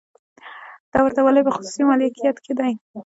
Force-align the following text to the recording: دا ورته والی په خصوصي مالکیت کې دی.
دا 0.91 0.99
ورته 1.03 1.21
والی 1.23 1.41
په 1.45 1.51
خصوصي 1.55 1.81
مالکیت 1.89 2.37
کې 2.45 2.53
دی. 2.59 2.71